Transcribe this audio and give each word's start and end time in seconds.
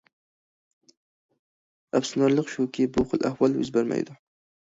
ئەپسۇسلىنارلىقى 0.87 2.53
شۇكى، 2.55 2.87
بۇ 2.95 3.05
خىل 3.11 3.27
ئەھۋال 3.29 3.59
يۈز 3.61 3.73
بەرمەيدۇ. 3.79 4.17